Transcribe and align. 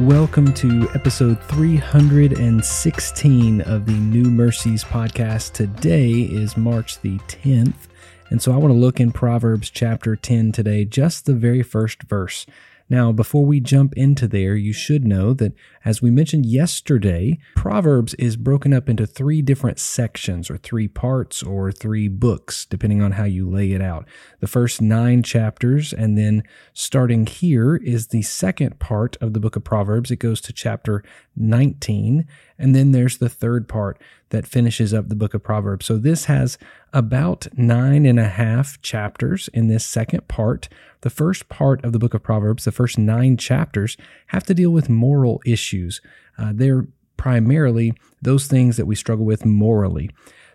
Welcome 0.00 0.52
to 0.54 0.88
episode 0.94 1.40
316 1.44 3.60
of 3.62 3.86
the 3.86 3.92
New 3.92 4.24
Mercies 4.24 4.84
podcast. 4.84 5.54
Today 5.54 6.10
is 6.10 6.54
March 6.54 7.00
the 7.00 7.16
10th, 7.20 7.88
and 8.28 8.42
so 8.42 8.52
I 8.52 8.58
want 8.58 8.74
to 8.74 8.78
look 8.78 9.00
in 9.00 9.10
Proverbs 9.10 9.70
chapter 9.70 10.14
10 10.14 10.52
today, 10.52 10.84
just 10.84 11.24
the 11.24 11.32
very 11.32 11.62
first 11.62 12.02
verse. 12.02 12.44
Now, 12.88 13.10
before 13.10 13.44
we 13.44 13.58
jump 13.58 13.94
into 13.94 14.28
there, 14.28 14.54
you 14.54 14.72
should 14.72 15.04
know 15.04 15.34
that, 15.34 15.54
as 15.84 16.00
we 16.00 16.10
mentioned 16.10 16.46
yesterday, 16.46 17.38
Proverbs 17.56 18.14
is 18.14 18.36
broken 18.36 18.72
up 18.72 18.88
into 18.88 19.06
three 19.06 19.42
different 19.42 19.80
sections, 19.80 20.48
or 20.48 20.56
three 20.56 20.86
parts, 20.86 21.42
or 21.42 21.72
three 21.72 22.06
books, 22.06 22.64
depending 22.64 23.02
on 23.02 23.12
how 23.12 23.24
you 23.24 23.50
lay 23.50 23.72
it 23.72 23.82
out. 23.82 24.06
The 24.38 24.46
first 24.46 24.80
nine 24.80 25.24
chapters, 25.24 25.92
and 25.92 26.16
then 26.16 26.44
starting 26.74 27.26
here 27.26 27.74
is 27.74 28.08
the 28.08 28.22
second 28.22 28.78
part 28.78 29.16
of 29.20 29.32
the 29.32 29.40
book 29.40 29.56
of 29.56 29.64
Proverbs. 29.64 30.12
It 30.12 30.16
goes 30.16 30.40
to 30.42 30.52
chapter 30.52 31.02
19, 31.34 32.24
and 32.56 32.74
then 32.74 32.92
there's 32.92 33.18
the 33.18 33.28
third 33.28 33.66
part 33.68 34.00
that 34.30 34.46
finishes 34.46 34.92
up 34.92 35.08
the 35.08 35.14
book 35.14 35.34
of 35.34 35.42
Proverbs. 35.42 35.86
So 35.86 35.96
this 35.96 36.24
has 36.24 36.58
about 36.92 37.46
nine 37.56 38.06
and 38.06 38.18
a 38.18 38.28
half 38.28 38.80
chapters 38.82 39.48
in 39.54 39.68
this 39.68 39.84
second 39.84 40.26
part. 40.28 40.68
The 41.02 41.10
first 41.10 41.48
part 41.48 41.84
of 41.84 41.92
the 41.92 41.98
book 41.98 42.14
of 42.14 42.22
Proverbs, 42.22 42.64
the 42.64 42.72
first 42.72 42.98
nine 42.98 43.36
chapters, 43.36 43.96
have 44.28 44.44
to 44.44 44.54
deal 44.54 44.70
with 44.70 44.88
moral 44.88 45.40
issues. 45.46 46.00
Uh, 46.38 46.52
they're 46.54 46.86
primarily 47.16 47.92
those 48.20 48.46
things 48.46 48.76
that 48.76 48.86
we 48.86 48.94
struggle 48.94 49.24
with 49.24 49.46
morally. 49.46 50.10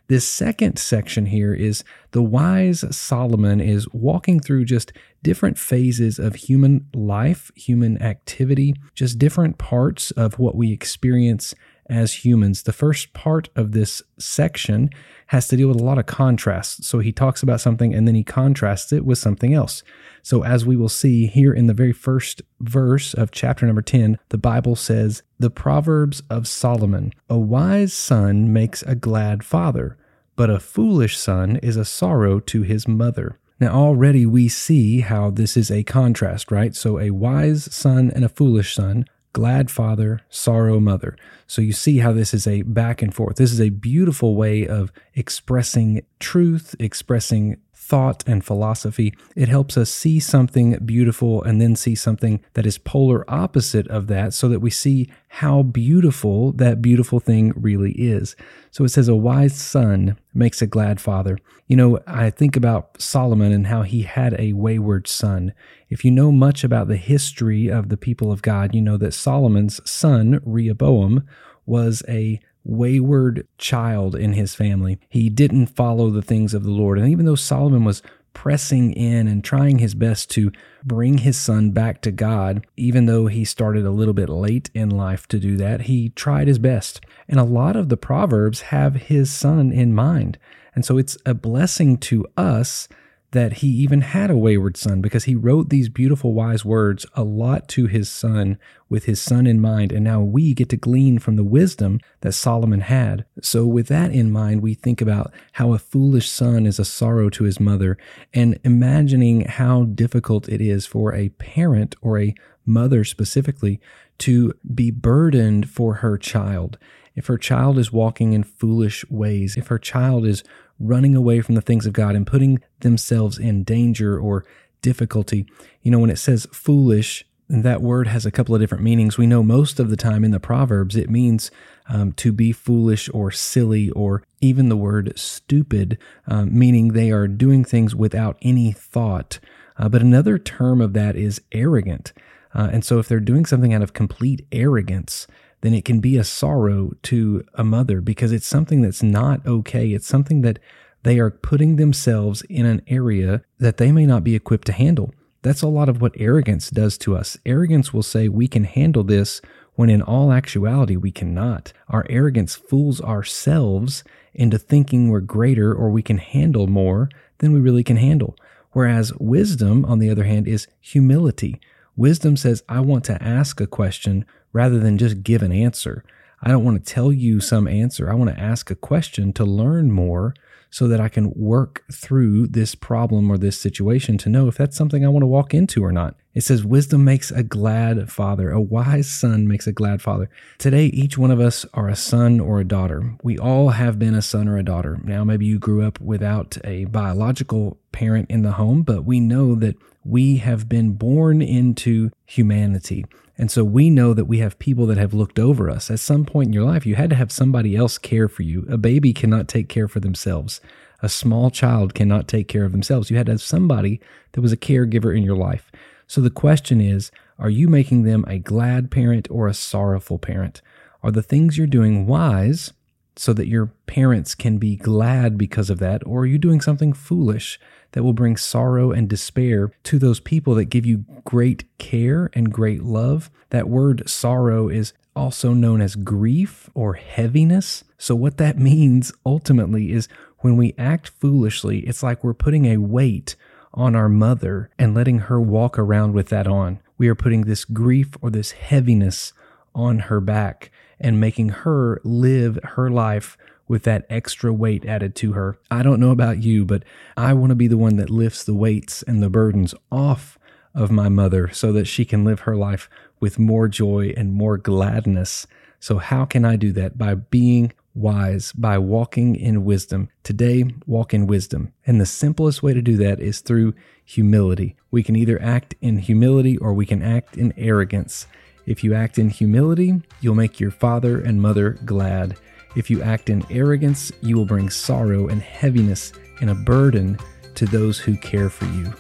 This 0.08 0.28
second 0.28 0.78
section 0.78 1.28
here 1.28 1.54
is 1.54 1.86
the 2.12 2.22
wise 2.22 2.84
Solomon 2.94 3.62
is 3.62 3.88
walking 3.94 4.42
through 4.42 4.66
just 4.66 4.92
different 5.24 5.58
phases 5.58 6.20
of 6.20 6.36
human 6.36 6.88
life, 6.94 7.50
human 7.56 8.02
activity, 8.02 8.76
just 8.94 9.20
different 9.20 9.58
parts 9.58 10.12
of 10.12 10.38
what 10.38 10.56
we 10.56 10.74
experience 10.74 11.56
as 11.92 12.26
humans. 12.26 12.64
The 12.64 12.74
first 12.74 13.14
part 13.14 13.50
of 13.56 13.74
this 13.74 14.02
section 14.18 14.90
has 15.28 15.48
to 15.50 15.58
deal 15.58 15.68
with 15.68 15.80
a 15.80 15.84
lot 15.84 16.00
of 16.00 16.06
contrasts. 16.06 16.88
So 16.88 17.00
he 17.00 17.12
talks 17.12 17.44
about 17.44 17.62
something 17.62 17.94
and 17.94 18.08
then 18.08 18.16
he 18.16 18.24
contrasts 18.24 18.92
it 18.92 19.06
with 19.06 19.18
something 19.18 19.54
else. 19.54 19.84
So, 20.24 20.44
as 20.44 20.66
we 20.66 20.76
will 20.76 20.90
see 20.90 21.28
here 21.28 21.52
in 21.52 21.68
the 21.68 21.74
very 21.74 21.94
first 21.94 22.42
verse 22.60 23.14
of 23.14 23.32
chapter 23.32 23.66
number 23.66 23.82
10, 23.82 24.20
the 24.30 24.38
Bible 24.38 24.76
says, 24.76 25.24
The 25.40 25.50
Proverbs 25.50 26.22
of 26.30 26.48
Solomon 26.48 27.12
A 27.30 27.40
wise 27.40 27.94
son 27.94 28.54
makes 28.54 28.84
a 28.84 28.96
glad 28.96 29.44
father, 29.44 29.98
but 30.36 30.50
a 30.50 30.60
foolish 30.60 31.18
son 31.18 31.58
is 31.58 31.76
a 31.76 31.86
sorrow 31.86 32.40
to 32.40 32.62
his 32.62 32.88
mother. 32.88 33.40
Now, 33.60 33.74
already 33.74 34.26
we 34.26 34.48
see 34.48 35.02
how 35.02 35.32
this 35.32 35.58
is 35.58 35.72
a 35.72 35.84
contrast, 35.84 36.52
right? 36.52 36.76
So, 36.76 37.00
a 37.00 37.12
wise 37.12 37.74
son 37.74 38.12
and 38.14 38.24
a 38.24 38.30
foolish 38.30 38.76
son 38.76 39.06
glad 39.34 39.72
father, 39.72 40.22
sorrow 40.30 40.80
mother. 40.80 41.16
So 41.48 41.62
you 41.62 41.74
see 41.74 42.00
how 42.00 42.12
this 42.12 42.34
is 42.34 42.48
a 42.48 42.62
back 42.64 43.02
and 43.02 43.14
forth. 43.14 43.38
This 43.38 43.52
is 43.52 43.62
a 43.62 43.70
beautiful 43.70 44.36
way 44.36 44.68
of 44.68 44.92
expressing 45.14 46.04
truth, 46.20 46.76
expressing 46.80 47.58
thought 47.92 48.24
and 48.26 48.42
philosophy. 48.42 49.14
It 49.36 49.50
helps 49.50 49.76
us 49.76 49.92
see 49.92 50.22
something 50.22 50.78
beautiful 50.86 51.44
and 51.44 51.60
then 51.60 51.76
see 51.76 51.94
something 51.94 52.40
that 52.54 52.66
is 52.66 52.78
polar 52.78 53.30
opposite 53.30 53.86
of 53.90 54.08
that 54.08 54.34
so 54.34 54.48
that 54.48 54.62
we 54.62 54.70
see 54.70 55.10
how 55.28 55.64
beautiful 55.64 56.54
that 56.54 56.82
beautiful 56.82 57.20
thing 57.20 57.52
really 57.54 57.92
is. 57.92 58.38
So 58.72 58.86
it 58.86 58.90
says, 58.90 59.10
A 59.10 59.16
wise 59.16 59.60
son 59.60 60.18
makes 60.34 60.62
a 60.62 60.68
glad 60.68 61.02
father. 61.02 61.38
You 61.68 61.76
know, 61.76 62.00
I 62.08 62.30
think 62.30 62.56
about 62.56 63.02
Solomon 63.02 63.52
and 63.52 63.68
how 63.68 63.82
he 63.82 64.04
had 64.04 64.40
a 64.40 64.54
wayward 64.54 65.06
son. 65.06 65.52
If 65.90 66.06
you 66.06 66.12
know 66.12 66.32
much 66.32 66.64
about 66.64 66.88
the 66.88 66.96
history 66.96 67.68
of 67.68 67.90
the 67.90 67.98
people 67.98 68.32
of 68.32 68.42
God, 68.42 68.74
you 68.74 68.82
know 68.82 68.96
that 68.96 69.14
Solomon's 69.14 69.82
son, 69.84 70.40
Rehoboam, 70.46 71.28
was 71.66 72.04
a 72.08 72.40
wayward 72.64 73.48
child 73.58 74.16
in 74.16 74.34
his 74.34 74.56
family. 74.56 75.00
He 75.10 75.30
didn't 75.30 75.68
follow 75.68 76.10
the 76.10 76.22
things 76.22 76.54
of 76.54 76.64
the 76.64 76.72
Lord. 76.72 77.00
And 77.00 77.08
even 77.10 77.26
though 77.26 77.36
Solomon 77.36 77.84
was 77.84 78.02
pressing 78.34 78.94
in 78.94 79.28
and 79.28 79.44
trying 79.44 79.80
his 79.80 79.94
best 79.94 80.30
to 80.32 80.52
bring 80.86 81.20
his 81.20 81.38
son 81.38 81.72
back 81.72 82.02
to 82.02 82.12
God, 82.12 82.66
even 82.78 83.06
though 83.06 83.28
he 83.28 83.44
started 83.44 83.86
a 83.86 83.92
little 83.92 84.14
bit 84.14 84.30
late 84.30 84.70
in 84.74 84.90
life 84.90 85.28
to 85.28 85.40
do 85.40 85.58
that, 85.58 85.82
he 85.82 86.10
tried 86.10 86.48
his 86.48 86.60
best. 86.60 87.02
And 87.28 87.40
a 87.40 87.44
lot 87.44 87.76
of 87.76 87.90
the 87.90 87.98
Proverbs 87.98 88.62
have 88.62 88.96
his 88.96 89.32
son 89.32 89.72
in 89.72 89.94
mind. 89.94 90.38
And 90.74 90.86
so 90.86 90.98
it's 90.98 91.18
a 91.26 91.34
blessing 91.34 91.98
to 91.98 92.26
us 92.38 92.88
that 93.32 93.54
he 93.54 93.68
even 93.68 94.02
had 94.02 94.30
a 94.30 94.38
wayward 94.38 94.76
son 94.76 95.02
because 95.02 95.24
he 95.24 95.36
wrote 95.36 95.70
these 95.70 95.88
beautiful, 95.88 96.34
wise 96.34 96.66
words 96.66 97.06
a 97.14 97.24
lot 97.24 97.68
to 97.70 97.88
his 97.88 98.10
son 98.10 98.58
with 98.90 99.06
his 99.06 99.22
son 99.22 99.48
in 99.48 99.60
mind. 99.60 99.92
And 99.94 100.04
now 100.04 100.22
we 100.22 100.54
get 100.54 100.68
to 100.70 100.78
glean 100.78 101.18
from 101.18 101.38
the 101.38 101.44
wisdom 101.44 102.00
that 102.22 102.34
Solomon 102.34 102.82
had. 102.82 103.26
So, 103.42 103.66
with 103.66 103.88
that 103.88 104.12
in 104.12 104.32
mind, 104.32 104.62
we 104.62 104.74
think 104.74 105.02
about 105.02 105.34
how 105.54 105.74
a 105.74 105.80
foolish 105.80 106.30
son 106.30 106.66
is 106.66 106.78
a 106.78 106.86
sorrow 106.86 107.30
to 107.30 107.46
his 107.46 107.60
mother 107.60 107.98
and 108.34 108.60
imagining 108.64 109.42
how 109.42 109.84
difficult 109.86 110.50
it 110.50 110.60
is 110.60 110.86
for 110.86 111.14
a 111.16 111.30
parent 111.30 111.96
or 112.02 112.20
a 112.20 112.36
mother 112.66 113.04
specifically 113.04 113.80
to 114.20 114.54
be 114.76 114.92
burdened 114.92 115.70
for 115.70 115.96
her 115.96 116.18
child. 116.18 116.78
If 117.16 117.28
her 117.28 117.38
child 117.38 117.78
is 117.78 117.92
walking 117.92 118.34
in 118.34 118.44
foolish 118.44 119.10
ways, 119.10 119.58
if 119.58 119.68
her 119.68 119.80
child 119.80 120.26
is 120.26 120.44
running 120.82 121.16
away 121.16 121.42
from 121.42 121.56
the 121.56 121.62
things 121.62 121.86
of 121.86 121.94
God 121.94 122.16
and 122.16 122.28
putting 122.28 122.60
themselves 122.80 123.38
in 123.38 123.64
danger 123.64 124.20
or 124.20 124.46
difficulty. 124.82 125.46
You 125.82 125.92
know, 125.92 126.00
when 126.00 126.10
it 126.10 126.20
says 126.20 126.48
foolish, 126.52 127.26
that 127.50 127.82
word 127.82 128.08
has 128.08 128.26
a 128.26 128.32
couple 128.32 128.56
of 128.56 128.62
different 128.62 128.84
meanings. 128.84 129.18
We 129.18 129.28
know 129.28 129.44
most 129.44 129.80
of 129.80 129.90
the 129.90 129.98
time 129.98 130.24
in 130.24 130.32
the 130.32 130.40
Proverbs 130.40 130.96
it 130.96 131.10
means 131.10 131.52
um, 131.90 132.14
to 132.14 132.32
be 132.32 132.54
foolish 132.54 133.10
or 133.14 133.32
silly, 133.32 133.90
or 133.90 134.24
even 134.40 134.70
the 134.70 134.78
word 134.78 135.12
stupid, 135.18 135.98
um, 136.28 136.58
meaning 136.58 136.90
they 136.90 137.12
are 137.12 137.28
doing 137.28 137.66
things 137.66 137.94
without 137.94 138.38
any 138.42 138.72
thought. 138.72 139.40
Uh, 139.78 139.90
but 139.90 140.02
another 140.02 140.38
term 140.38 140.80
of 140.80 140.94
that 140.94 141.18
is 141.18 141.42
arrogant. 141.52 142.14
Uh, 142.54 142.70
and 142.72 142.86
so 142.86 143.00
if 143.00 143.08
they're 143.08 143.20
doing 143.20 143.46
something 143.46 143.74
out 143.74 143.82
of 143.82 143.94
complete 143.94 144.46
arrogance, 144.52 145.28
then 145.62 145.74
it 145.74 145.86
can 145.86 146.00
be 146.00 146.18
a 146.18 146.24
sorrow 146.24 146.92
to 147.04 147.44
a 147.54 147.64
mother 147.64 148.02
because 148.02 148.32
it's 148.32 148.48
something 148.48 148.82
that's 148.82 149.04
not 149.04 149.46
okay. 149.46 149.90
It's 149.90 150.08
something 150.08 150.42
that 150.42 150.60
they 151.04 151.20
are 151.20 151.32
putting 151.32 151.76
themselves 151.76 152.42
in 152.44 152.66
an 152.66 152.82
area 152.88 153.42
that 153.60 153.78
they 153.78 153.92
may 153.92 154.06
not 154.06 154.24
be 154.24 154.36
equipped 154.36 154.68
to 154.68 154.74
handle. 154.74 155.14
That's 155.44 155.62
a 155.62 155.68
lot 155.68 155.90
of 155.90 156.02
what 156.02 156.14
arrogance 156.18 156.70
does 156.70 156.98
to 157.00 157.16
us. 157.16 157.38
Arrogance 157.46 157.94
will 157.94 158.04
say 158.04 158.28
we 158.28 158.48
can 158.48 158.66
handle 158.66 159.04
this 159.04 159.42
when 159.76 159.90
in 159.90 160.02
all 160.02 160.32
actuality 160.32 160.96
we 160.96 161.12
cannot. 161.12 161.74
Our 161.90 162.06
arrogance 162.10 162.56
fools 162.56 163.02
ourselves 163.02 164.04
into 164.34 164.58
thinking 164.58 165.10
we're 165.10 165.22
greater 165.22 165.74
or 165.74 165.90
we 165.90 166.04
can 166.04 166.20
handle 166.20 166.68
more 166.68 167.10
than 167.40 167.54
we 167.54 167.60
really 167.60 167.84
can 167.84 167.98
handle. 167.98 168.36
Whereas 168.72 169.14
wisdom, 169.20 169.84
on 169.86 170.00
the 170.00 170.10
other 170.10 170.24
hand, 170.24 170.48
is 170.48 170.68
humility. 170.80 171.60
Wisdom 171.96 172.38
says, 172.38 172.64
I 172.70 172.80
want 172.80 173.04
to 173.06 173.22
ask 173.22 173.60
a 173.60 173.68
question 173.68 174.26
rather 174.54 174.80
than 174.80 174.98
just 174.98 175.24
give 175.24 175.42
an 175.42 175.52
answer. 175.52 176.04
I 176.42 176.50
don't 176.50 176.64
want 176.64 176.84
to 176.84 176.94
tell 176.94 177.12
you 177.12 177.40
some 177.40 177.68
answer. 177.68 178.10
I 178.10 178.16
want 178.16 178.32
to 178.32 178.40
ask 178.40 178.72
a 178.72 178.76
question 178.76 179.32
to 179.34 179.46
learn 179.46 179.92
more 179.92 180.34
so 180.72 180.88
that 180.88 181.00
I 181.00 181.10
can 181.10 181.32
work 181.34 181.84
through 181.92 182.48
this 182.48 182.76
problem 182.76 183.30
or 183.30 183.38
this 183.38 183.60
situation 183.60 184.18
to 184.20 184.30
know 184.30 184.48
if 184.48 184.58
that's 184.58 184.78
something 184.78 185.06
I 185.06 185.10
want 185.10 185.24
to 185.24 185.28
walk 185.28 185.54
into 185.54 185.84
or 185.84 185.92
not. 185.92 186.16
It 186.34 186.42
says, 186.42 186.64
Wisdom 186.64 187.04
makes 187.04 187.30
a 187.30 187.44
glad 187.44 188.10
father. 188.10 188.52
A 188.52 188.62
wise 188.62 189.12
son 189.12 189.48
makes 189.48 189.68
a 189.68 189.74
glad 189.74 190.02
father. 190.02 190.30
Today, 190.58 190.86
each 190.86 191.18
one 191.18 191.32
of 191.32 191.42
us 191.42 191.66
are 191.74 191.90
a 191.90 191.96
son 191.96 192.40
or 192.40 192.60
a 192.60 192.68
daughter. 192.68 193.16
We 193.22 193.38
all 193.38 193.70
have 193.70 194.00
been 194.00 194.16
a 194.16 194.22
son 194.22 194.48
or 194.48 194.58
a 194.58 194.64
daughter. 194.64 195.00
Now, 195.04 195.26
maybe 195.26 195.46
you 195.46 195.60
grew 195.60 195.84
up 195.84 196.00
without 196.00 196.58
a 196.64 196.86
biological 196.86 197.78
parent 197.92 198.32
in 198.32 198.44
the 198.44 198.54
home, 198.54 198.84
but 198.84 199.04
we 199.04 199.20
know 199.20 199.56
that 199.56 199.76
we 200.06 200.38
have 200.38 200.70
been 200.70 200.94
born 200.94 201.42
into 201.42 202.12
humanity. 202.26 203.06
And 203.38 203.52
so 203.52 203.64
we 203.64 203.90
know 203.90 204.14
that 204.14 204.26
we 204.26 204.38
have 204.38 204.60
people 204.60 204.86
that 204.86 204.98
have 204.98 205.14
looked 205.14 205.40
over 205.40 205.70
us. 205.70 205.92
At 205.92 206.00
some 206.00 206.26
point 206.26 206.48
in 206.48 206.54
your 206.54 206.64
life, 206.64 206.86
you 206.86 206.96
had 206.96 207.10
to 207.10 207.16
have 207.16 207.32
somebody 207.32 207.76
else 207.76 207.98
care 207.98 208.28
for 208.28 208.44
you. 208.44 208.66
A 208.70 208.78
baby 208.78 209.14
cannot 209.14 209.48
take 209.48 209.68
care 209.68 209.88
for 209.88 210.00
themselves. 210.00 210.62
A 211.02 211.10
small 211.10 211.50
child 211.50 211.94
cannot 211.94 212.28
take 212.28 212.48
care 212.48 212.64
of 212.64 212.72
themselves. 212.72 213.10
You 213.10 213.18
had 213.18 213.26
to 213.26 213.34
have 213.34 213.42
somebody 213.42 214.00
that 214.34 214.42
was 214.42 214.52
a 214.52 214.58
caregiver 214.58 215.16
in 215.16 215.24
your 215.24 215.36
life. 215.36 215.72
So 216.12 216.20
the 216.20 216.30
question 216.30 216.82
is 216.82 217.10
are 217.40 217.50
you 217.50 217.70
making 217.70 218.04
them 218.04 218.26
a 218.28 218.38
glad 218.38 218.92
parent 218.92 219.30
or 219.32 219.48
a 219.48 219.54
sorrowful 219.54 220.20
parent? 220.20 220.62
Are 221.02 221.10
the 221.10 221.24
things 221.24 221.58
you're 221.58 221.68
doing 221.68 222.06
wise 222.06 222.74
so 223.16 223.32
that 223.32 223.48
your 223.48 223.68
parents 223.88 224.36
can 224.36 224.58
be 224.58 224.76
glad 224.76 225.38
because 225.38 225.70
of 225.70 225.80
that? 225.80 226.06
Or 226.06 226.24
are 226.24 226.26
you 226.26 226.38
doing 226.38 226.60
something 226.60 226.92
foolish 226.92 227.58
that 227.94 228.04
will 228.04 228.12
bring 228.12 228.36
sorrow 228.36 228.92
and 228.92 229.08
despair 229.08 229.72
to 229.84 229.98
those 229.98 230.20
people 230.20 230.54
that 230.56 230.66
give 230.66 230.86
you 230.86 231.06
great 231.24 231.66
care 231.78 232.30
and 232.34 232.52
great 232.52 232.84
love. 232.84 233.30
That 233.50 233.70
word 233.70 234.10
sorrow 234.10 234.68
is 234.68 234.92
also 235.16 235.54
known 235.54 235.82
as 235.82 235.96
grief 235.96 236.70
or 236.74 236.94
heaviness. 236.94 237.86
So, 237.98 238.16
what 238.16 238.38
that 238.38 238.58
means 238.72 239.14
ultimately 239.26 239.94
is 239.94 240.08
when 240.40 240.58
we 240.58 240.74
act 240.78 241.10
foolishly, 241.10 241.80
it's 241.80 242.04
like 242.04 242.24
we're 242.24 242.34
putting 242.34 242.66
a 242.66 242.78
weight 242.78 243.36
on 243.74 243.96
our 243.96 244.10
mother 244.10 244.70
and 244.78 244.94
letting 244.94 245.20
her 245.20 245.40
walk 245.40 245.80
around 245.80 246.14
with 246.14 246.30
that 246.30 246.48
on. 246.48 246.80
we 246.98 247.08
are 247.08 247.16
putting 247.16 247.42
this 247.42 247.66
grief 247.66 248.16
or 248.22 248.30
this 248.30 248.52
heaviness 248.52 249.34
on 249.74 250.00
her 250.00 250.20
back 250.20 250.72
and 251.00 251.20
making 251.20 251.50
her 251.50 252.00
live 252.04 252.60
her 252.64 252.90
life 252.90 253.38
with 253.68 253.84
that 253.84 254.06
extra 254.10 254.52
weight 254.54 254.86
added 254.86 255.16
to 255.16 255.32
her. 255.32 255.58
I 255.72 255.82
don't 255.82 256.00
know 256.00 256.12
about 256.12 256.44
you, 256.44 256.66
but 256.66 256.84
I 257.16 257.34
want 257.34 257.52
to 257.52 257.56
be 257.56 257.68
the 257.68 257.78
one 257.78 257.96
that 257.96 258.10
lifts 258.10 258.44
the 258.44 258.54
weights 258.54 259.02
and 259.04 259.24
the 259.24 259.30
burdens 259.30 259.74
off 259.92 260.38
of 260.76 260.92
my 260.92 261.10
mother 261.10 261.50
so 261.52 261.72
that 261.74 261.86
she 261.86 262.06
can 262.06 262.24
live 262.24 262.42
her 262.42 262.56
life 262.56 262.90
with 263.20 263.40
more 263.40 263.68
joy 263.68 264.14
and 264.18 264.34
more 264.34 264.58
gladness. 264.58 265.48
So, 265.80 265.98
how 265.98 266.26
can 266.26 266.46
I 266.46 266.56
do 266.58 266.72
that? 266.74 266.98
By 266.98 267.16
being 267.16 267.74
wise, 267.94 268.52
by 268.54 268.78
walking 268.78 269.36
in 269.36 269.66
wisdom. 269.66 270.10
Today, 270.24 270.66
walk 270.86 271.14
in 271.14 271.28
wisdom. 271.28 271.74
And 271.86 272.00
the 272.00 272.06
simplest 272.06 272.64
way 272.64 272.74
to 272.74 272.82
do 272.82 272.98
that 272.98 273.20
is 273.20 273.42
through 273.42 273.74
humility. 274.06 274.76
We 274.92 275.04
can 275.04 275.16
either 275.16 275.42
act 275.42 275.76
in 275.82 275.98
humility 275.98 276.58
or 276.58 276.74
we 276.74 276.86
can 276.86 277.02
act 277.02 277.38
in 277.38 277.54
arrogance. 277.58 278.28
If 278.66 278.84
you 278.84 278.94
act 278.94 279.18
in 279.18 279.30
humility, 279.30 280.02
you'll 280.20 280.36
make 280.36 280.60
your 280.60 280.72
father 280.72 281.20
and 281.20 281.42
mother 281.42 281.72
glad. 281.86 282.38
If 282.76 282.90
you 282.90 283.02
act 283.02 283.30
in 283.30 283.46
arrogance, 283.50 284.12
you 284.22 284.38
will 284.38 284.46
bring 284.46 284.70
sorrow 284.70 285.28
and 285.28 285.42
heaviness 285.42 286.14
and 286.40 286.50
a 286.50 286.56
burden 286.56 287.18
to 287.56 287.66
those 287.66 288.00
who 288.00 288.16
care 288.16 288.50
for 288.50 288.66
you. 288.66 288.94